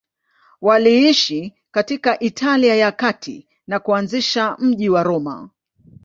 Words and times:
Waliishi 0.61 1.53
katika 1.71 2.19
Italia 2.19 2.75
ya 2.75 2.91
Kati 2.91 3.47
na 3.67 3.79
kuanzisha 3.79 4.55
mji 4.59 4.89
wa 4.89 5.03
Roma. 5.03 5.49